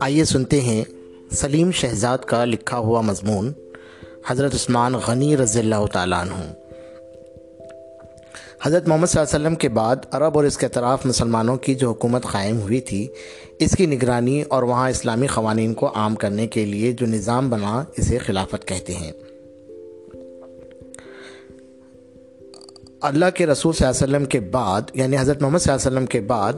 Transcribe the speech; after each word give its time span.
آئیے 0.00 0.24
سنتے 0.24 0.60
ہیں 0.60 0.84
سلیم 1.30 1.70
شہزاد 1.70 2.18
کا 2.18 2.44
لکھا 2.44 2.78
ہوا 2.78 3.00
مضمون، 3.00 3.52
حضرت 4.28 4.54
عثمان 4.54 4.94
غنی 5.06 5.36
رضی 5.36 5.58
اللہ 5.58 5.86
تعالیٰ 5.92 6.20
عنہ۔ 6.20 6.52
حضرت 8.62 8.88
محمد 8.88 9.06
صلی 9.06 9.20
اللہ 9.20 9.36
علیہ 9.36 9.46
وسلم 9.46 9.54
کے 9.54 9.68
بعد 9.68 9.96
عرب 10.10 10.36
اور 10.36 10.44
اس 10.44 10.58
کے 10.58 10.66
اطراف 10.66 11.06
مسلمانوں 11.06 11.56
کی 11.56 11.74
جو 11.74 11.90
حکومت 11.90 12.22
قائم 12.22 12.60
ہوئی 12.60 12.80
تھی، 12.80 13.08
اس 13.58 13.70
کی 13.76 13.86
نگرانی 13.86 14.42
اور 14.42 14.62
وہاں 14.62 14.90
اسلامی 14.90 15.26
قوانین 15.26 15.74
کو 15.74 15.90
عام 15.94 16.14
کرنے 16.14 16.46
کے 16.46 16.64
لیے 16.64 16.92
جو 16.92 17.06
نظام 17.06 17.50
بنا، 17.50 17.84
اسے 17.96 18.18
خلافت 18.18 18.68
کہتے 18.68 18.92
ہیں۔ 18.94 19.12
اللہ 23.02 23.24
کے 23.34 23.46
رسول 23.46 23.72
صلی 23.72 23.86
اللہ 23.86 24.04
علیہ 24.04 24.16
وسلم 24.16 24.24
کے 24.24 24.40
بعد 24.40 24.82
یعنی 24.94 25.18
حضرت 25.18 25.42
محمد 25.42 25.58
صلی 25.58 25.72
اللہ 25.72 25.86
علیہ 25.86 25.96
وسلم 25.96 26.06
کے 26.06 26.20
بعد 26.20 26.52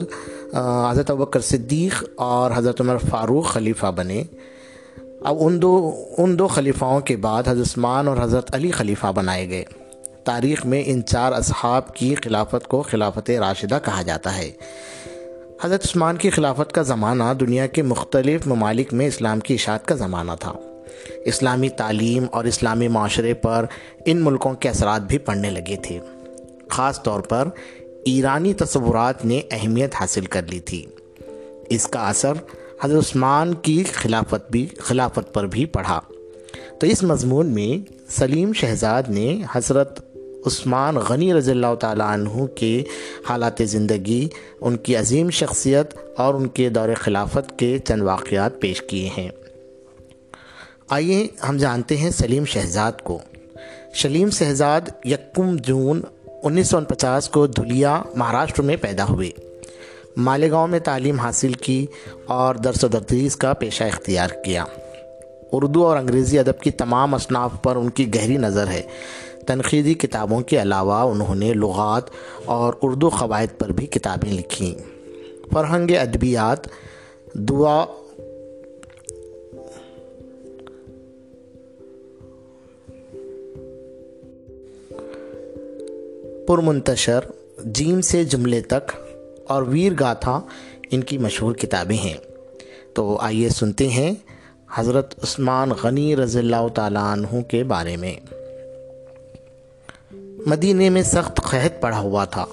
حضرت 0.90 1.10
ابکر 1.10 1.40
صدیق 1.40 2.04
اور 2.16 2.50
حضرت 2.54 2.80
عمر 2.80 2.96
فاروق 3.10 3.46
خلیفہ 3.46 3.86
بنے۔ 3.86 4.22
اب 5.20 5.36
ان 5.40 5.62
دو 5.62 5.92
ان 6.18 6.38
دو 6.38 6.46
خلیفاؤں 6.48 7.00
کے 7.00 7.16
بعد 7.16 7.48
حضرت 7.48 7.66
عثمان 7.66 8.08
اور 8.08 8.16
حضرت 8.20 8.54
علی 8.54 8.70
خلیفہ 8.70 9.12
بنائے 9.14 9.48
گئے۔ 9.48 9.64
تاریخ 10.24 10.64
میں 10.66 10.82
ان 10.86 11.04
چار 11.04 11.32
اصحاب 11.32 11.94
کی 11.94 12.14
خلافت 12.14 12.68
کو 12.68 12.82
خلافت 12.82 13.30
راشدہ 13.30 13.78
کہا 13.84 14.02
جاتا 14.02 14.36
ہے۔ 14.36 14.50
حضرت 15.64 15.84
عثمان 15.84 16.16
کی 16.16 16.30
خلافت 16.30 16.72
کا 16.72 16.82
زمانہ 16.82 17.24
دنیا 17.40 17.66
کے 17.66 17.82
مختلف 17.82 18.46
ممالک 18.46 18.94
میں 18.94 19.06
اسلام 19.06 19.40
کی 19.40 19.54
اشاعت 19.54 19.86
کا 19.86 19.94
زمانہ 19.94 20.32
تھا۔ 20.40 20.52
اسلامی 21.24 21.68
تعلیم 21.68 22.26
اور 22.32 22.44
اسلامی 22.44 22.88
معاشرے 22.88 23.34
پر 23.34 23.64
ان 24.06 24.24
ملکوں 24.24 24.54
کے 24.54 24.68
اثرات 24.68 25.02
بھی 25.02 25.18
پڑنے 25.18 25.50
لگے 25.50 25.76
تھے۔ 25.82 25.98
خاص 26.70 27.02
طور 27.02 27.20
پر 27.20 27.48
ایرانی 28.04 28.54
تصورات 28.54 29.24
نے 29.24 29.40
اہمیت 29.50 29.94
حاصل 30.00 30.24
کر 30.24 30.42
لی 30.42 30.60
تھی۔ 30.60 30.86
اس 31.70 31.86
کا 31.86 32.08
اثر 32.08 32.32
حضرت 32.82 33.04
عثمان 33.06 33.54
کی 33.54 33.84
خلافت 33.84 34.50
بھی، 34.50 34.66
خلافت 34.78 35.34
پر 35.34 35.46
بھی 35.46 35.66
پڑھا 35.66 36.00
تو 36.80 36.86
اس 36.86 37.02
مضمون 37.02 37.46
میں 37.46 37.92
سلیم 38.08 38.52
شہزاد 38.52 39.02
نے 39.08 39.42
حضرت 39.52 40.00
عثمان 40.46 40.94
غنی 40.94 41.34
رضی 41.34 41.50
اللہ 41.50 41.74
تعالیٰ 41.74 42.06
عنہ 42.06 42.46
کے 42.46 42.82
حالات 43.28 43.62
زندگی، 43.64 44.28
ان 44.60 44.76
کی 44.76 44.96
عظیم 44.96 45.30
شخصیت 45.30 45.94
اور 46.16 46.34
ان 46.34 46.48
کے 46.48 46.68
دور 46.68 46.88
خلافت 46.96 47.58
کے 47.58 47.78
چند 47.78 48.02
واقعات 48.02 48.60
پیش 48.60 48.82
کیے 48.82 49.10
ہیں۔ 49.18 49.28
آئیے 50.90 51.26
ہم 51.48 51.56
جانتے 51.56 51.96
ہیں 51.96 52.10
سلیم 52.10 52.44
شہزاد 52.44 52.92
کو۔ 53.04 53.18
سلیم 53.94 54.30
شہزاد 54.30 54.80
یکم 55.04 55.56
جون 55.56 56.02
انیس 56.42 56.68
سو 56.68 56.80
پچاس 56.80 57.28
کو 57.28 57.46
دھلیا 57.46 58.02
مہاراشٹر 58.16 58.62
میں 58.62 58.76
پیدا 58.76 59.04
ہوئے۔ 59.08 59.30
مالیگاؤں 60.16 60.68
میں 60.68 60.78
تعلیم 60.78 61.20
حاصل 61.20 61.52
کی 61.52 61.86
اور 62.26 62.54
درس 62.54 62.84
و 62.84 62.88
تدریس 62.88 63.36
کا 63.36 63.52
پیشہ 63.52 63.84
اختیار 63.84 64.28
کیا۔ 64.44 64.64
اردو 65.52 65.86
اور 65.86 65.96
انگریزی 65.96 66.38
ادب 66.38 66.60
کی 66.60 66.70
تمام 66.70 67.14
اصناف 67.14 67.50
پر 67.62 67.76
ان 67.76 67.90
کی 67.90 68.14
گہری 68.14 68.36
نظر 68.36 68.66
ہے۔ 68.66 68.82
تنقیدی 69.46 69.94
کتابوں 69.94 70.40
کے 70.40 70.62
علاوہ 70.62 70.94
انہوں 70.94 71.34
نے 71.34 71.52
لغات 71.54 72.02
اور 72.44 72.74
اردو 72.82 73.08
قواعد 73.08 73.58
پر 73.58 73.68
بھی 73.68 73.86
کتابیں 73.86 74.32
لکھیں۔ 74.32 74.74
فرہنگ 75.52 75.90
ادبیات، 75.90 76.58
دعا 77.34 77.84
پرمنتشر 86.46 87.20
جیم 87.64 88.00
سے 88.00 88.24
جملے 88.24 88.60
تک 88.60 88.92
اور 89.48 89.62
ویر 89.62 89.92
گاتھا 90.00 90.40
ان 90.90 91.04
کی 91.04 91.18
مشہور 91.18 91.54
کتابیں 91.54 91.96
ہیں۔ 91.96 92.14
تو 92.94 93.16
آئیے 93.16 93.48
سنتے 93.48 93.88
ہیں 93.88 94.12
حضرت 94.74 95.14
عثمان 95.22 95.70
غنی 95.82 96.16
رضی 96.16 96.38
اللہ 96.38 96.68
تعالیٰ 96.74 97.12
عنہ 97.12 97.40
کے 97.40 97.64
بارے 97.64 97.96
میں۔ 97.96 98.14
مدینے 100.46 100.90
میں 100.90 101.02
سخت 101.02 101.36
قحط 101.36 101.80
پڑا 101.80 101.98
ہوا 101.98 102.24
تھا۔ 102.24 102.46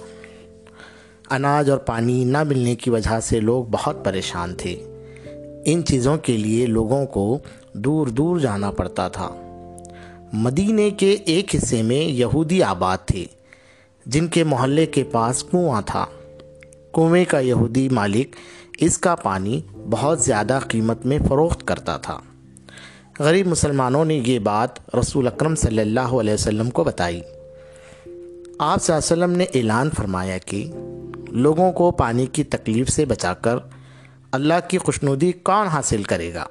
اناج 1.29 1.69
اور 1.69 1.77
پانی 1.77 2.23
نہ 2.23 2.43
ملنے 2.43 2.75
کی 2.75 2.89
وجہ 2.89 3.19
سے 3.19 3.39
لوگ 3.39 3.65
بہت 3.71 4.05
پریشان 4.05 4.55
تھے۔ 4.55 4.75
ان 5.65 5.85
چیزوں 5.85 6.17
کے 6.17 6.37
لیے 6.37 6.65
لوگوں 6.65 7.05
کو 7.05 7.39
دور 7.73 8.07
دور 8.07 8.39
جانا 8.39 8.71
پڑتا 8.71 9.07
تھا۔ 9.07 9.35
مدینے 10.33 10.89
کے 10.89 11.17
ایک 11.25 11.55
حصے 11.55 11.81
میں 11.81 12.01
یہودی 12.01 12.63
آباد 12.63 12.97
تھے۔ 13.05 13.25
جن 14.07 14.27
کے 14.27 14.43
محلے 14.43 14.85
کے 14.85 15.03
پاس 15.03 15.43
کنواں 15.43 15.81
تھا۔ 15.85 16.05
کنویں 16.93 17.25
کا 17.27 17.39
یہودی 17.39 17.89
مالک 17.89 18.35
اس 18.77 18.97
کا 18.97 19.15
پانی 19.15 19.61
بہت 19.89 20.21
زیادہ 20.21 20.59
قیمت 20.67 21.05
میں 21.05 21.19
فروخت 21.27 21.67
کرتا 21.67 21.97
تھا۔ 21.97 22.19
غریب 23.19 23.47
مسلمانوں 23.47 24.05
نے 24.05 24.21
یہ 24.25 24.39
بات 24.39 24.95
رسول 24.95 25.27
اکرم 25.27 25.55
صلی 25.55 25.81
اللہ 25.81 25.99
علیہ 25.99 26.33
وسلم 26.33 26.69
کو 26.69 26.83
بتائی۔ 26.83 27.21
آپ 28.59 28.83
صلی 28.83 28.95
اللہ 28.95 29.13
علیہ 29.13 29.23
وسلم 29.23 29.31
نے 29.31 29.43
اعلان 29.43 29.89
فرمایا 29.97 30.37
کہ 30.37 30.71
لوگوں 31.29 31.71
کو 31.71 31.91
پانی 31.91 32.25
کی 32.25 32.43
تکلیف 32.43 32.89
سے 32.89 33.05
بچا 33.05 33.33
کر 33.33 33.55
اللہ 34.31 34.53
کی 34.67 34.77
خوشنودی 34.77 35.31
کون 35.31 35.67
حاصل 35.67 36.03
کرے 36.03 36.33
گا؟ 36.33 36.45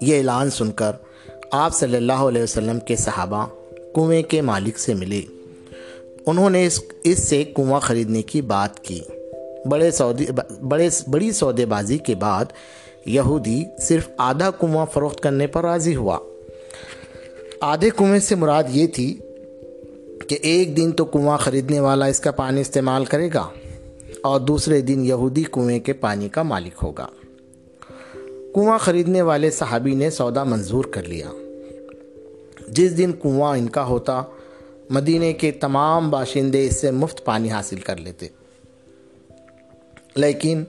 یہ 0.00 0.18
اعلان 0.18 0.50
سن 0.50 0.70
کر 0.70 0.92
آپ 1.52 1.74
صلی 1.74 1.96
اللہ 1.96 2.12
علیہ 2.12 2.42
وسلم 2.42 2.80
کے 2.80 2.96
صحابہ 2.96 3.46
کنویں 3.94 4.22
کے 4.22 4.40
مالک 4.40 4.78
سے 4.78 4.94
ملے۔ 4.94 5.22
انہوں 6.26 6.50
نے 6.50 6.66
اس 6.66 6.80
اس 7.04 7.28
سے 7.28 7.44
کنواں 7.44 7.80
خریدنے 7.80 8.22
کی 8.22 8.40
بات 8.40 8.84
کی۔ 8.84 9.00
بڑے 9.70 9.90
سعودی 9.90 10.26
بڑے 10.62 10.88
بڑی 11.10 11.32
سودے 11.32 11.66
بازی 11.66 11.98
کے 11.98 12.14
بعد 12.14 12.44
یہودی 13.06 13.64
صرف 13.80 14.08
آدھا 14.16 14.50
کنواں 14.50 14.86
فروخت 14.92 15.20
کرنے 15.20 15.46
پر 15.46 15.62
راضی 15.62 15.96
ہوا۔ 15.96 16.18
آدھے 17.60 17.90
کنویں 17.96 18.20
سے 18.20 18.34
مراد 18.34 18.64
یہ 18.68 18.86
تھی 18.86 19.18
کہ 20.28 20.38
ایک 20.42 20.76
دن 20.76 20.92
تو 20.92 21.04
کنواں 21.04 21.38
خریدنے 21.38 21.80
والا 21.80 22.06
اس 22.06 22.20
کا 22.20 22.30
پانی 22.30 22.60
استعمال 22.60 23.04
کرے 23.04 23.28
گا 23.34 23.48
اور 24.22 24.40
دوسرے 24.40 24.80
دن 24.80 25.04
یہودی 25.04 25.44
کنویں 25.52 25.80
کے 25.80 25.92
پانی 25.92 26.28
کا 26.28 26.42
مالک 26.42 26.72
ہوگا۔ 26.82 27.06
کنواں 28.54 28.78
خریدنے 28.78 29.22
والے 29.22 29.50
صحابی 29.50 29.94
نے 29.94 30.10
سودا 30.10 30.44
منظور 30.44 30.84
کر 30.84 31.02
لیا۔ 31.02 31.30
جس 32.68 32.98
دن 32.98 33.12
کنواں 33.22 33.58
ان 33.58 33.68
کا 33.68 33.84
ہوتا 33.84 34.22
مدینے 34.90 35.32
کے 35.32 35.50
تمام 35.50 36.10
باشندے 36.10 36.66
اس 36.66 36.80
سے 36.80 36.90
مفت 36.90 37.24
پانی 37.24 37.50
حاصل 37.50 37.76
کر 37.76 37.96
لیتے۔ 37.96 38.26
لیکن 40.14 40.64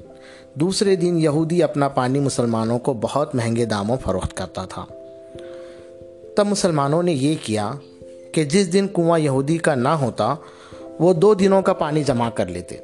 دوسرے 0.53 0.95
دن 0.95 1.19
یہودی 1.19 1.63
اپنا 1.63 1.87
پانی 1.87 2.19
مسلمانوں 2.19 2.79
کو 2.79 2.93
بہت 2.93 3.35
مہنگے 3.35 3.65
داموں 3.65 3.97
فروخت 4.03 4.33
کرتا 4.33 4.65
تھا۔ 4.65 4.85
تب 6.37 6.47
مسلمانوں 6.47 7.03
نے 7.03 7.13
یہ 7.13 7.35
کیا 7.43 7.71
کہ 8.31 8.43
جس 8.43 8.73
دن 8.73 8.87
کنواں 8.95 9.19
یہودی 9.19 9.57
کا 9.57 9.75
نہ 9.75 9.87
ہوتا، 9.87 10.35
وہ 10.99 11.13
دو 11.13 11.33
دنوں 11.33 11.61
کا 11.61 11.73
پانی 11.73 12.03
جمع 12.03 12.29
کر 12.29 12.45
لیتے۔ 12.45 12.77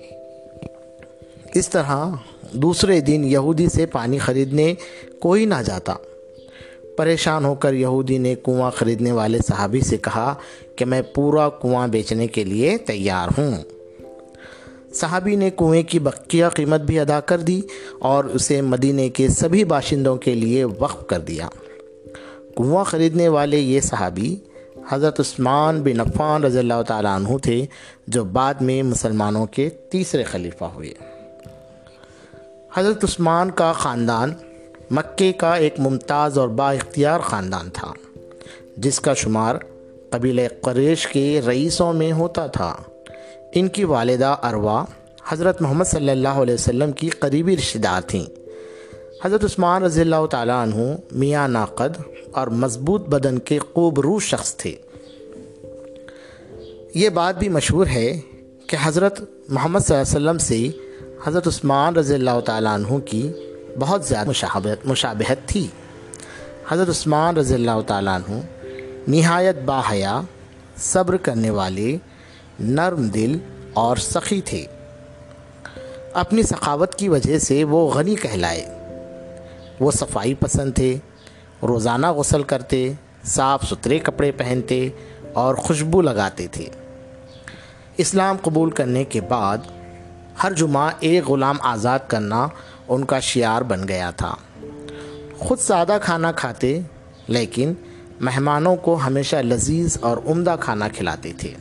اس 1.53 1.69
طرح 1.69 2.05
دوسرے 2.51 2.99
دن 2.99 3.23
یہودی 3.23 3.67
سے 3.67 3.85
پانی 3.85 4.17
خریدنے 4.17 4.73
کوئی 5.19 5.45
نہ 5.45 5.61
جاتا۔ 5.65 5.95
پریشان 6.97 7.45
ہو 7.45 7.55
کر 7.55 7.73
یہودی 7.73 8.17
نے 8.17 8.35
کنواں 8.45 8.71
خریدنے 8.71 9.11
والے 9.11 9.39
صحابی 9.47 9.81
سے 9.81 9.97
کہا 9.97 10.35
کہ 10.81 10.85
میں 10.85 11.01
پورا 11.01 11.49
کنواں 11.49 11.87
بیچنے 11.87 12.27
کے 12.27 12.43
لیے 12.43 12.77
تیار 12.77 13.27
ہوں۔ 13.37 13.55
صحابی 14.93 15.35
نے 15.35 15.49
کنویں 15.49 15.83
کی 15.83 15.99
بقیہ 15.99 16.45
قیمت 16.53 16.81
بھی 16.81 16.99
ادا 16.99 17.19
کر 17.19 17.39
دی 17.39 17.61
اور 17.99 18.23
اسے 18.23 18.61
مدینے 18.61 19.09
کے 19.09 19.27
سبھی 19.27 19.63
باشندوں 19.63 20.15
کے 20.15 20.35
لیے 20.35 20.63
وقف 20.63 21.07
کر 21.07 21.19
دیا۔ 21.19 21.47
کنواں 22.57 22.83
خریدنے 22.83 23.27
والے 23.27 23.59
یہ 23.59 23.81
صحابی 23.81 24.35
حضرت 24.89 25.19
عثمان 25.19 25.81
بن 25.81 25.99
عفان 25.99 26.43
رضی 26.43 26.59
اللہ 26.59 26.81
تعالیٰ 26.87 27.15
عنہ 27.15 27.37
تھے، 27.37 27.65
جو 28.07 28.23
بعد 28.23 28.53
میں 28.53 28.83
مسلمانوں 28.83 29.45
کے 29.45 29.69
تیسرے 29.69 30.23
خلیفہ 30.23 30.65
ہوئے۔ 30.65 30.93
حضرت 32.73 33.03
عثمان 33.03 33.51
کا 33.51 33.73
خاندان 33.73 34.33
مکے 34.91 35.33
کا 35.33 35.55
ایک 35.55 35.79
ممتاز 35.79 36.37
اور 36.37 36.47
با 36.47 36.71
اختیار 36.71 37.19
خاندان 37.19 37.69
تھا، 37.69 37.93
جس 38.77 38.99
کا 38.99 39.13
شمار 39.13 39.55
قبیل 40.11 40.39
قریش 40.61 41.07
کے 41.07 41.41
رئیسوں 41.47 41.93
میں 41.93 42.11
ہوتا 42.11 42.47
تھا۔ 42.47 42.75
ان 43.55 43.67
کی 43.67 43.83
والدہ 43.83 44.35
اروا 44.43 44.85
حضرت 45.27 45.61
محمد 45.61 45.85
صلی 45.85 46.09
اللہ 46.09 46.37
علیہ 46.43 46.53
وسلم 46.53 46.91
کی 46.91 47.09
قریبی 47.09 47.57
رشتہ 47.57 47.77
دار 47.77 48.01
تھیں۔ 48.01 48.25
حضرت 49.23 49.43
عثمان 49.43 49.83
رضی 49.83 50.01
اللہ 50.01 50.25
تعالیٰ 50.25 50.61
عنہ 50.63 50.95
میاں 51.11 51.47
ناقد 51.47 52.01
اور 52.31 52.47
مضبوط 52.47 53.07
بدن 53.07 53.39
کے 53.39 53.59
خوب 53.59 53.99
رو 53.99 54.19
شخص 54.19 54.55
تھے۔ 54.55 54.75
یہ 56.95 57.09
بات 57.09 57.37
بھی 57.39 57.49
مشہور 57.49 57.87
ہے 57.87 58.19
کہ 58.67 58.77
حضرت 58.81 59.21
محمد 59.49 59.79
صلی 59.79 59.97
اللہ 59.97 60.07
علیہ 60.07 60.17
وسلم 60.17 60.37
سے 60.37 60.69
حضرت 61.25 61.47
عثمان 61.47 61.95
رضی 61.95 62.13
اللہ 62.13 62.39
تعالیٰ 62.45 62.73
عنہ 62.73 62.97
کی 62.99 63.31
بہت 63.79 64.05
زیادہ 64.05 64.29
مشابہت 64.85 65.47
تھی۔ 65.47 65.67
حضرت 66.69 66.89
عثمان 66.89 67.37
رضی 67.37 67.53
اللہ 67.53 67.81
تعالیٰ 67.87 68.15
عنہ 68.15 68.39
نہایت 69.07 69.55
باحیا، 69.65 70.21
صبر 70.77 71.17
کرنے 71.17 71.49
والے، 71.49 71.97
نرم 72.59 73.07
دل 73.07 73.37
اور 73.73 73.97
سخی 73.97 74.41
تھے۔ 74.41 74.65
اپنی 76.13 76.43
سخاوت 76.43 76.95
کی 76.95 77.09
وجہ 77.09 77.39
سے 77.39 77.63
وہ 77.63 77.91
غنی 77.91 78.15
کہلائے۔ 78.15 78.65
وہ 79.79 79.91
صفائی 79.91 80.33
پسند 80.33 80.73
تھے، 80.75 80.97
روزانہ 81.63 82.11
غسل 82.11 82.43
کرتے، 82.43 82.93
صاف 83.23 83.63
ستھرے 83.63 83.99
کپڑے 83.99 84.31
پہنتے 84.31 84.89
اور 85.33 85.55
خوشبو 85.55 86.01
لگاتے 86.01 86.47
تھے۔ 86.47 86.65
اسلام 87.97 88.37
قبول 88.41 88.69
کرنے 88.69 89.03
کے 89.03 89.21
بعد 89.21 89.57
ہر 90.43 90.51
جمعہ 90.51 90.89
ایک 90.99 91.25
غلام 91.25 91.57
آزاد 91.61 91.99
کرنا 92.07 92.47
ان 92.87 93.05
کا 93.05 93.19
شعار 93.19 93.61
بن 93.61 93.87
گیا 93.87 94.11
تھا۔ 94.11 94.35
خود 95.37 95.59
سادہ 95.59 95.97
کھانا 96.01 96.31
کھاتے، 96.31 96.79
لیکن 97.27 97.73
مہمانوں 98.21 98.75
کو 98.75 98.95
ہمیشہ 98.95 99.35
لذیذ 99.35 99.97
اور 100.01 100.17
عمدہ 100.25 100.55
کھانا 100.59 100.87
کھلاتے 100.87 101.31
تھے۔ 101.37 101.53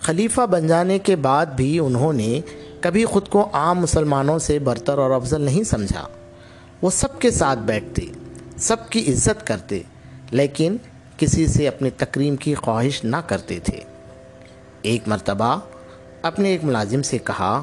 خلیفہ 0.00 0.40
بن 0.40 0.66
جانے 0.66 0.98
کے 0.98 1.16
بعد 1.16 1.46
بھی 1.46 1.78
انہوں 1.78 2.12
نے 2.12 2.40
کبھی 2.80 3.04
خود 3.04 3.28
کو 3.28 3.48
عام 3.52 3.78
مسلمانوں 3.78 4.38
سے 4.38 4.58
برتر 4.58 4.98
اور 4.98 5.10
افضل 5.10 5.40
نہیں 5.40 5.62
سمجھا۔ 5.62 6.08
وہ 6.82 6.90
سب 6.90 7.18
کے 7.18 7.30
ساتھ 7.30 7.58
بیٹھتے، 7.58 8.06
سب 8.56 8.88
کی 8.90 9.12
عزت 9.12 9.46
کرتے، 9.46 9.82
لیکن 10.30 10.76
کسی 11.16 11.46
سے 11.46 11.68
اپنی 11.68 11.90
تکریم 11.90 12.36
کی 12.36 12.54
خواہش 12.54 13.04
نہ 13.04 13.16
کرتے 13.16 13.58
تھے۔ 13.58 13.80
ایک 14.82 15.08
مرتبہ 15.08 15.58
اپنے 16.22 16.48
ایک 16.48 16.64
ملازم 16.64 17.02
سے 17.02 17.18
کہا، 17.18 17.62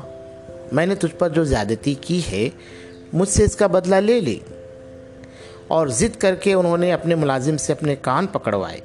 میں 0.72 0.86
نے 0.86 0.96
تجھ 0.96 1.16
پر 1.16 1.30
جو 1.30 1.44
زیادتی 1.44 1.94
کی 1.94 2.22
ہے، 2.32 2.50
مجھ 3.14 3.30
سے 3.30 3.44
اس 3.44 3.56
کا 3.56 3.68
بدلہ 3.68 3.96
لے 3.96 4.20
لی 4.20 4.40
اور 5.68 5.88
ضد 5.88 6.16
کر 6.18 6.36
کے 6.36 6.54
انہوں 6.54 6.78
نے 6.78 6.94
اپنے 6.94 7.16
ملازم 7.16 7.58
سے 7.58 7.74
اپنے 7.74 7.96
کان 7.96 8.28
پکڑوائے۔ 8.28 8.80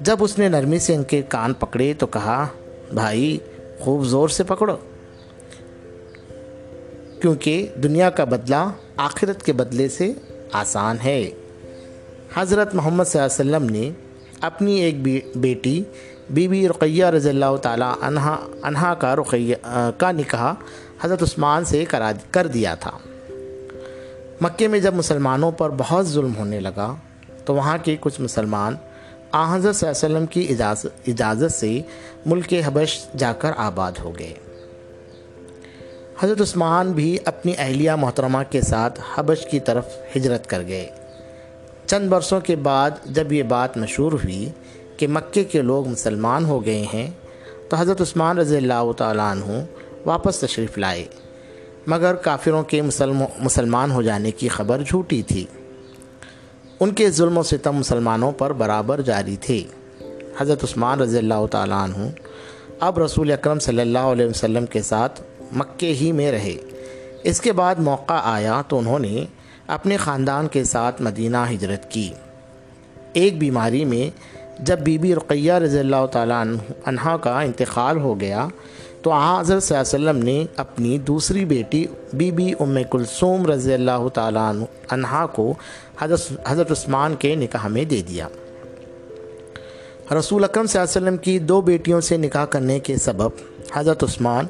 جب 0.00 0.16
اس 0.20 0.38
نے 0.38 0.48
نرمی 0.48 0.78
سے 0.78 0.94
ان 0.94 1.02
کے 1.02 1.22
کان 1.22 1.52
پکڑے 1.52 1.92
تو 1.98 2.06
کہا، 2.06 2.46
بھائی، 2.94 3.38
خوب 3.80 4.04
زور 4.04 4.28
سے 4.28 4.44
پکڑو۔ 4.44 4.76
کیونکہ 7.20 7.66
دنیا 7.82 8.10
کا 8.10 8.24
بدلہ 8.24 8.70
آخرت 8.96 9.42
کے 9.42 9.52
بدلے 9.52 9.88
سے 9.88 10.12
آسان 10.52 10.96
ہے۔ 11.04 11.30
حضرت 12.34 12.74
محمد 12.74 13.04
صلی 13.04 13.22
اللہ 13.22 13.56
علیہ 13.56 13.66
وسلم 13.66 13.76
نے 13.76 13.90
اپنی 14.40 14.80
ایک 14.80 14.94
بیٹی، 15.36 15.84
بی 16.30 16.48
بی 16.48 16.68
رقیہ 16.68 17.04
رضی 17.04 17.28
اللہ 17.28 17.56
تعالیٰ 17.62 17.94
عنہ 18.00 18.20
عنہا 18.62 18.94
کا 18.94 19.16
رقیہ، 19.16 19.56
کا 19.98 20.12
نکاح 20.12 20.52
حضرت 21.02 21.22
عثمان 21.22 21.64
سے 21.64 21.84
کرا، 21.84 22.12
کر 22.30 22.46
دیا 22.46 22.74
تھا۔ 22.74 22.98
مکے 24.40 24.68
میں 24.68 24.78
جب 24.78 24.94
مسلمانوں 24.94 25.52
پر 25.52 25.70
بہت 25.78 26.08
ظلم 26.08 26.36
ہونے 26.36 26.60
لگا، 26.60 26.94
تو 27.44 27.54
وہاں 27.54 27.78
کے 27.84 27.96
کچھ 28.00 28.20
مسلمان 28.20 28.76
آ 29.32 29.56
حضرت 29.56 29.76
صلی 29.76 29.88
اللہ 29.88 30.06
علیہ 30.06 30.16
وسلم 30.16 30.26
کی 30.26 30.46
اجازت 30.50 30.86
اجازت 31.06 31.52
سے 31.52 31.82
ملک 32.26 32.54
حبش 32.66 33.06
جا 33.16 33.32
کر 33.32 33.50
آباد 33.56 33.92
ہو 34.04 34.12
گئے۔ 34.18 34.34
حضرت 36.20 36.40
عثمان 36.40 36.92
بھی 36.92 37.18
اپنی 37.24 37.52
اہلیہ 37.58 37.92
محترمہ 37.92 38.38
کے 38.50 38.60
ساتھ 38.60 39.00
حبش 39.14 39.46
کی 39.50 39.60
طرف 39.60 39.86
ہجرت 40.16 40.46
کر 40.46 40.62
گئے۔ 40.68 40.88
چند 41.86 42.08
برسوں 42.08 42.40
کے 42.40 42.56
بعد 42.56 42.90
جب 43.04 43.32
یہ 43.32 43.42
بات 43.42 43.76
مشہور 43.76 44.12
ہوئی 44.12 44.50
کہ 44.96 45.06
مکے 45.08 45.44
کے 45.44 45.62
لوگ 45.62 45.88
مسلمان 45.88 46.44
ہو 46.44 46.64
گئے 46.66 46.86
ہیں، 46.92 47.10
تو 47.68 47.76
حضرت 47.76 48.00
عثمان 48.00 48.38
رضی 48.38 48.56
اللہ 48.56 48.92
تعالیٰ 48.96 49.30
عنہ 49.30 49.64
واپس 50.06 50.38
تشریف 50.38 50.78
لائے۔ 50.78 51.04
مگر 51.86 52.14
کافروں 52.14 52.62
کے 52.62 52.82
مسلمان 53.38 53.90
ہو 53.90 54.02
جانے 54.02 54.30
کی 54.30 54.48
خبر 54.48 54.82
جھوٹی 54.86 55.22
تھی۔ 55.22 55.46
ان 56.80 56.90
کے 56.90 57.10
ظلم 57.10 57.38
و 57.38 57.42
ستم 57.42 57.76
مسلمانوں 57.76 58.32
پر 58.32 58.52
برابر 58.52 59.00
جاری 59.00 59.36
تھے۔ 59.40 59.62
حضرت 60.38 60.64
عثمان 60.64 61.00
رضی 61.00 61.18
اللہ 61.18 61.46
تعالیٰ 61.50 61.82
عنہ 61.84 62.08
اب 62.80 62.98
رسول 62.98 63.32
اکرم 63.32 63.58
صلی 63.58 63.80
اللہ 63.80 63.98
علیہ 63.98 64.26
وسلم 64.26 64.66
کے 64.66 64.82
ساتھ 64.82 65.22
مکے 65.52 65.94
ہی 65.94 66.12
میں 66.12 66.32
رہے۔ 66.32 66.56
اس 67.22 67.40
کے 67.40 67.52
بعد 67.52 67.74
موقع 67.78 68.20
آیا 68.22 68.62
تو 68.68 68.78
انہوں 68.78 68.98
نے 68.98 69.24
اپنے 69.66 69.96
خاندان 69.96 70.48
کے 70.48 70.64
ساتھ 70.64 71.02
مدینہ 71.02 71.36
ہجرت 71.50 71.90
کی۔ 71.90 72.10
ایک 73.12 73.38
بیماری 73.38 73.84
میں 73.84 74.20
جب 74.58 74.78
بی 74.78 74.98
بی 74.98 75.14
رقیہ 75.14 75.52
رضی 75.52 75.78
اللہ 75.78 76.06
تعالیٰ 76.12 76.44
عنہ 76.84 77.16
کا 77.22 77.40
انتقال 77.40 77.98
ہو 77.98 78.20
گیا 78.20 78.48
تو 79.02 79.12
حضرت 79.12 79.62
صلی 79.62 79.78
اللہ 79.78 79.96
علیہ 79.96 80.10
وسلم 80.10 80.24
نے 80.24 80.44
اپنی 80.56 80.98
دوسری 80.98 81.44
بیٹی 81.44 81.86
بی 82.12 82.30
بی 82.30 82.52
ام 82.60 82.78
کلثوم 82.90 83.46
رضی 83.46 83.74
اللہ 83.74 84.08
تعالیٰ 84.14 84.52
عنہ 84.90 85.26
کو 85.32 85.54
حضرت 86.00 86.32
حضرت 86.46 86.70
عثمان 86.70 87.14
کے 87.16 87.34
نکاح 87.34 87.68
میں 87.68 87.84
دے 87.84 88.02
دیا۔ 88.08 88.28
رسول 90.18 90.44
اکرم 90.44 90.66
صلی 90.66 90.80
اللہ 90.80 90.98
علیہ 90.98 91.06
وسلم 91.06 91.16
کی 91.16 91.38
دو 91.38 91.60
بیٹیوں 91.60 92.00
سے 92.00 92.16
نکاح 92.16 92.44
کرنے 92.44 92.78
کے 92.80 92.96
سبب 92.96 93.30
حضرت 93.74 94.04
عثمان 94.04 94.46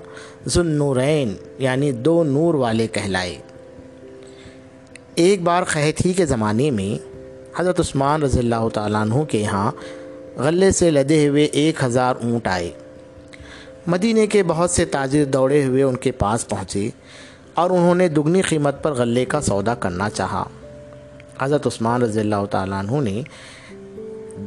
ذنورین 0.46 1.34
یعنی 1.58 1.92
دو 1.92 2.24
نور 2.24 2.54
والے 2.54 2.86
کہلائے۔ 2.86 3.38
ایک 5.14 5.42
بار 5.42 5.62
قحطی 5.64 6.12
کے 6.12 6.26
زمانے 6.26 6.70
میں 6.70 7.08
حضرت 7.60 7.80
عثمان 7.80 8.22
رضی 8.22 8.38
اللہ 8.38 8.68
تعالیٰ 8.74 9.00
عنہ 9.00 9.22
کے 9.24 9.38
یہاں 9.38 9.72
غلے 10.36 10.70
سے 10.70 10.90
لدے 10.90 11.28
ہوئے 11.28 11.44
ایک 11.44 11.84
ہزار 11.84 12.14
اونٹ 12.16 12.46
آئے۔ 12.46 12.70
مدینے 13.90 14.26
کے 14.26 14.42
بہت 14.42 14.70
سے 14.70 14.84
تاجر 14.84 15.24
دوڑے 15.24 15.64
ہوئے 15.64 15.82
ان 15.82 15.96
کے 15.96 16.10
پاس 16.12 16.48
پہنچے 16.48 16.90
اور 17.54 17.70
انہوں 17.70 17.94
نے 17.94 18.08
دگنی 18.08 18.42
قیمت 18.42 18.82
پر 18.82 18.92
غلے 18.92 19.24
کا 19.24 19.40
سودا 19.40 19.74
کرنا 19.74 20.10
چاہا۔ 20.10 20.44
حضرت 21.40 21.66
عثمان 21.66 22.02
رضی 22.02 22.20
اللہ 22.20 22.44
تعالیٰ 22.50 22.78
عنہ 22.78 23.00
نے 23.00 23.22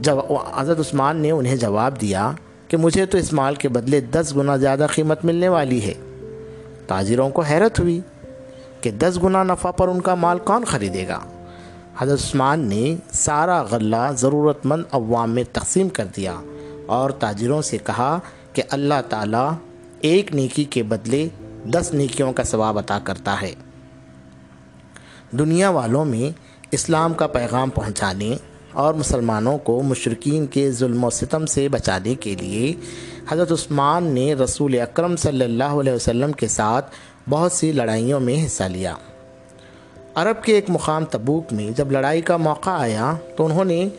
جب 0.02 0.18
حضرت 0.56 0.80
عثمان 0.80 1.18
نے 1.18 1.32
انہیں 1.32 1.56
جواب 1.56 2.02
دیا 2.02 2.32
کہ 2.68 2.78
مجھے 2.78 3.06
تو 3.06 3.18
اس 3.18 3.34
مال 3.34 3.56
کے 3.56 3.70
بدلے 3.70 4.02
دس 4.02 4.34
گنا 4.36 4.56
زیادہ 4.56 4.88
قیمت 4.96 5.26
ملنے 5.26 5.48
والی 5.48 5.82
ہے۔ 5.82 5.94
تاجروں 6.88 7.30
کو 7.30 7.42
حیرت 7.42 7.80
ہوئی 7.80 8.00
کہ 8.82 8.92
دس 8.92 9.20
گنا 9.24 9.44
نفع 9.44 9.72
پر 9.72 9.88
ان 9.88 10.02
کا 10.02 10.16
مال 10.16 10.40
کون 10.40 10.66
خریدے 10.66 11.08
گا۔ 11.08 11.20
حضرت 11.98 12.20
عثمان 12.20 12.60
نے 12.60 12.96
سارا 13.14 13.62
غلہ 13.62 14.12
ضرورت 14.18 14.66
مند 14.66 14.84
عوام 14.92 15.32
میں 15.32 15.44
تقسیم 15.52 15.90
کر 15.90 16.06
دیا 16.16 16.36
اور 16.86 17.10
تاجروں 17.10 17.62
سے 17.62 17.78
کہا 17.78 18.20
کہ 18.54 18.64
اللہ 18.70 18.94
تعالیٰ 19.10 19.54
ایک 20.02 20.36
نیکی 20.36 20.64
کے 20.64 20.84
بدلے 20.84 21.28
دس 21.66 21.90
نیکیوں 21.94 22.34
کا 22.34 22.44
ثواب 22.44 22.78
عطا 22.78 23.00
کرتا 23.04 23.36
ہے۔ 23.42 23.54
دنیا 25.32 25.70
والوں 25.70 26.06
میں 26.06 26.38
اسلام 26.72 27.14
کا 27.14 27.28
پیغام 27.28 27.70
پہنچانے 27.70 28.36
اور 28.72 28.94
مسلمانوں 28.94 29.58
کو 29.58 29.82
مشرقین 29.82 30.46
کے 30.46 30.72
ظلم 30.72 31.04
و 31.04 31.10
ستم 31.10 31.46
سے 31.46 31.70
بچانے 31.70 32.16
کے 32.16 32.36
لیے 32.36 32.74
حضرت 33.30 33.52
عثمان 33.52 34.04
نے 34.04 34.34
رسول 34.34 34.80
اکرم 34.80 35.16
صلی 35.16 35.46
اللہ 35.46 35.64
علیہ 35.64 35.94
وسلم 35.94 36.32
کے 36.32 36.48
ساتھ 36.48 36.92
بہت 37.30 37.52
سی 37.52 37.72
لڑائیوں 37.72 38.20
میں 38.20 38.46
حصہ 38.46 38.64
لیا۔ 38.64 38.94
عرب 40.16 40.44
کے 40.44 40.56
ایک 40.56 40.66
مقام 40.70 41.06
تبوک 41.06 41.54
میں 41.54 41.72
جب 41.78 41.92
لڑائی 41.92 42.22
کا 42.22 42.38
موقع 42.38 42.70
آیا 42.70 43.14
تو 43.38 43.46
انہوں 43.46 43.66
نے 43.66 43.90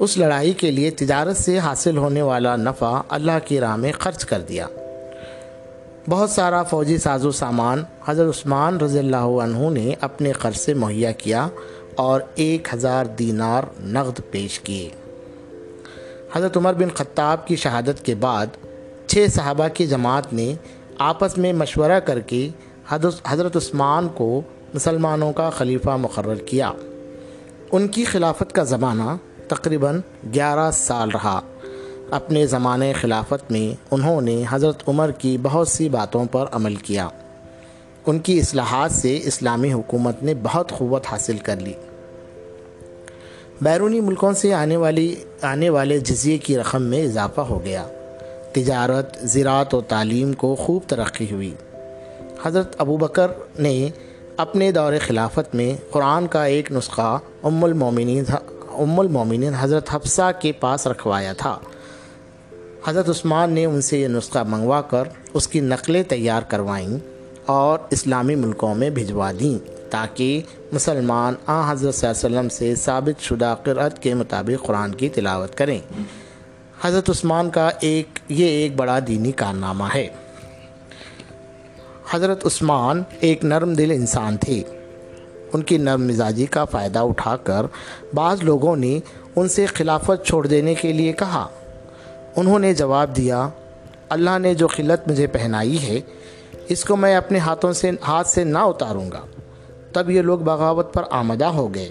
اس 0.00 0.18
لڑائی 0.18 0.52
کے 0.52 0.70
لیے 0.70 0.90
تجارت 0.90 1.36
سے 1.36 1.58
حاصل 1.58 1.96
ہونے 1.96 2.22
والا 2.22 2.56
نفع 2.56 3.00
اللہ 3.08 3.38
کی 3.44 3.60
راہ 3.60 3.76
میں 3.76 3.92
خرچ 3.98 4.24
کر 4.24 4.40
دیا۔ 4.40 4.66
بہت 6.08 6.30
سارا 6.30 6.62
فوجی 6.62 6.98
ساز 6.98 7.26
و 7.26 7.30
سامان 7.30 7.82
حضرت 8.06 8.38
عثمان 8.38 8.76
رضی 8.76 8.98
اللہ 8.98 9.16
عنہ 9.16 9.70
نے 9.70 9.94
اپنے 10.00 10.32
قرض 10.32 10.56
سے 10.56 10.74
مہیا 10.74 11.12
کیا 11.12 11.48
اور 11.94 12.20
ایک 12.34 12.74
ہزار 12.74 13.04
دینار 13.04 13.62
نقد 13.80 14.20
پیش 14.30 14.60
کیے۔ 14.60 14.88
حضرت 16.34 16.56
عمر 16.56 16.74
بن 16.74 16.88
خطاب 16.94 17.46
کی 17.46 17.56
شہادت 17.56 18.04
کے 18.04 18.14
بعد 18.14 18.46
چھ 19.06 19.26
صحابہ 19.30 19.68
کی 19.74 19.86
جماعت 19.86 20.32
نے 20.32 20.54
آپس 20.98 21.38
میں 21.38 21.52
مشورہ 21.52 22.00
کر 22.00 22.20
کے 22.20 22.48
حضرت 23.24 23.56
عثمان 23.56 24.08
کو 24.08 24.42
مسلمانوں 24.74 25.32
کا 25.32 25.50
خلیفہ 25.50 25.90
مقرر 25.90 26.34
کیا۔ 26.34 26.72
ان 27.72 27.88
کی 27.88 28.04
خلافت 28.04 28.52
کا 28.52 28.62
زمانہ 28.62 29.16
تقریباً 29.50 30.00
گیارہ 30.34 30.70
سال 30.70 31.10
رہا۔ 31.10 31.40
اپنے 32.10 32.46
زمانے 32.46 32.92
خلافت 32.92 33.52
میں 33.52 33.84
انہوں 33.90 34.20
نے 34.20 34.44
حضرت 34.50 34.82
عمر 34.88 35.10
کی 35.10 35.36
بہت 35.42 35.68
سی 35.68 35.88
باتوں 35.88 36.24
پر 36.24 36.44
عمل 36.52 36.76
کیا۔ 36.76 37.08
ان 38.06 38.18
کی 38.18 38.38
اصلاحات 38.38 38.92
سے 38.92 39.20
اسلامی 39.24 39.72
حکومت 39.72 40.22
نے 40.22 40.34
بہت 40.42 40.72
قوت 40.72 41.04
حاصل 41.06 41.38
کر 41.38 41.56
لی۔ 41.56 41.72
بیرونی 43.60 44.00
ملکوں 44.00 44.32
سے 44.32 44.54
آنے 44.54 44.76
والی، 44.76 45.14
آنے 45.42 45.70
والے 45.70 45.98
جزیے 45.98 46.38
کی 46.38 46.58
رقم 46.58 46.82
میں 46.82 47.04
اضافہ 47.04 47.40
ہو 47.40 47.64
گیا۔ 47.64 47.86
تجارت، 48.52 49.18
زراعت 49.22 49.74
و 49.74 49.80
تعلیم 49.80 50.32
کو 50.32 50.54
خوب 50.54 50.82
ترقی 50.86 51.26
ہوئی۔ 51.30 51.54
حضرت 52.44 52.74
ابو 52.78 52.96
بکر 52.96 53.26
نے 53.58 53.88
اپنے 54.36 54.72
دور 54.72 54.92
خلافت 55.06 55.54
میں 55.54 55.76
قرآن 55.90 56.26
کا 56.26 56.44
ایک 56.44 56.72
نسخہ 56.72 57.18
ام 57.42 57.64
المومنین 57.64 58.24
ام 58.78 59.00
المومنین 59.00 59.54
حضرت 59.54 59.94
حفصہ 59.94 60.30
کے 60.40 60.52
پاس 60.52 60.86
رکھوایا 60.86 61.32
تھا۔ 61.32 61.58
حضرت 62.86 63.08
عثمان 63.08 63.52
نے 63.52 63.64
ان 63.64 63.80
سے 63.80 64.00
یہ 64.00 64.08
نسخہ 64.08 64.38
منگوا 64.48 64.80
کر 64.80 65.04
اس 65.34 65.48
کی 65.48 65.60
نقلیں 65.60 66.02
تیار 66.02 66.42
کروائیں 66.42 66.98
اور 67.46 67.78
اسلامی 67.90 68.34
ملکوں 68.34 68.74
میں 68.74 68.90
بھجوا 68.90 69.32
دیں 69.40 69.90
تاکہ 69.90 70.42
مسلمان 70.72 71.34
آ 71.46 71.72
حضرت 71.72 71.94
صلی 71.94 72.08
اللہ 72.08 72.26
علیہ 72.26 72.38
وسلم 72.38 72.48
سے 72.48 72.74
ثابت 72.74 73.22
شدہ 73.22 73.54
قرعت 73.64 74.02
کے 74.02 74.14
مطابق 74.14 74.66
قرآن 74.66 74.94
کی 74.94 75.08
تلاوت 75.08 75.54
کریں۔ 75.54 75.80
حضرت 76.82 77.10
عثمان 77.10 77.50
کا 77.50 77.70
ایک، 77.80 78.18
یہ 78.28 78.46
ایک 78.46 78.76
بڑا 78.76 78.98
دینی 79.06 79.32
کارنامہ 79.32 79.84
ہے۔ 79.94 80.08
حضرت 82.10 82.46
عثمان 82.46 83.02
ایک 83.20 83.44
نرم 83.44 83.74
دل 83.74 83.90
انسان 83.90 84.36
تھے۔ 84.36 84.62
ان 85.52 85.62
کی 85.62 85.78
نرم 85.78 86.06
مزاجی 86.06 86.46
کا 86.46 86.64
فائدہ 86.64 86.98
اٹھا 86.98 87.36
کر 87.36 87.62
بعض 88.14 88.42
لوگوں 88.42 88.76
نے 88.76 88.98
ان 89.36 89.48
سے 89.48 89.66
خلافت 89.66 90.26
چھوڑ 90.26 90.46
دینے 90.46 90.74
کے 90.74 90.92
لیے 90.92 91.12
کہا۔ 91.12 91.48
انہوں 92.36 92.58
نے 92.58 92.74
جواب 92.74 93.16
دیا، 93.16 93.48
اللہ 94.08 94.38
نے 94.38 94.54
جو 94.54 94.68
خلت 94.68 95.08
مجھے 95.08 95.26
پہنائی 95.26 95.82
ہے، 95.82 96.00
اس 96.68 96.84
کو 96.84 96.96
میں 96.96 97.16
اپنے 97.16 97.38
ہاتھوں 97.38 97.72
سے، 97.72 97.90
ہاتھ 98.06 98.28
سے 98.28 98.44
نہ 98.44 98.58
اتاروں 98.58 99.10
گا۔ 99.12 99.20
تب 99.92 100.10
یہ 100.10 100.22
لوگ 100.22 100.38
بغاوت 100.38 100.94
پر 100.94 101.02
آمدہ 101.10 101.44
ہو 101.44 101.74
گئے 101.74 101.90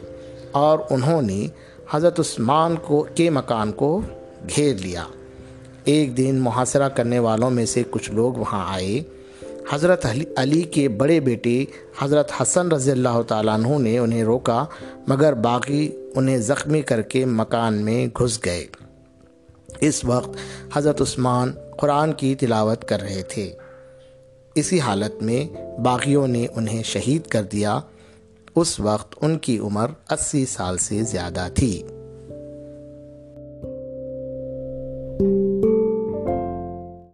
اور 0.52 0.80
انہوں 0.90 1.22
نے 1.22 1.48
حضرت 1.92 2.20
عثمان 2.20 2.76
کو، 2.76 3.06
کے 3.16 3.30
مکان 3.30 3.72
کو 3.72 4.02
گھیر 4.56 4.76
لیا۔ 4.76 5.04
ایک 5.84 6.18
دن 6.18 6.40
محاصرہ 6.40 6.90
کرنے 6.90 7.20
والوں 7.20 7.50
میں 7.50 7.66
سے 7.66 7.84
کچھ 7.90 8.12
لوگ 8.12 8.34
وہاں 8.34 8.74
آئے۔ 8.74 9.19
حضرت 9.70 10.06
علی 10.36 10.62
کے 10.62 10.90
بڑے 10.90 11.20
بیٹے 11.20 11.66
حضرت 12.00 12.32
حسن 12.42 12.72
رضی 12.72 12.92
اللہ 12.92 13.22
تعالیٰ 13.28 13.54
عنہ 13.54 13.78
نے 13.78 13.98
انہیں 13.98 14.24
روکا، 14.24 14.66
مگر 15.08 15.34
باقی 15.34 15.92
انہیں 16.16 16.38
زخمی 16.38 16.82
کر 16.82 17.02
کے 17.02 17.26
مکان 17.26 17.74
میں 17.74 18.08
گھس 18.08 18.46
گئے۔ 18.46 18.68
اس 19.82 20.06
وقت 20.06 20.30
حضرت 20.74 21.02
عثمان 21.02 21.52
قرآن 21.78 22.14
کی 22.14 22.36
تلاوت 22.36 22.86
کر 22.86 23.02
رہے 23.02 23.22
تھے۔ 23.22 23.54
اسی 24.56 24.80
حالت 24.80 25.24
میں 25.24 25.58
باغیوں 25.80 26.28
نے 26.28 26.48
انہیں 26.56 26.84
شہید 26.84 27.28
کر 27.28 27.44
دیا۔ 27.44 27.80
اس 28.56 28.80
وقت 28.80 29.16
ان 29.22 29.38
کی 29.38 29.60
عمر 29.60 29.88
اسی 30.10 30.46
سال 30.46 30.78
سے 30.78 31.04
زیادہ 31.04 31.48
تھی۔ 31.56 31.84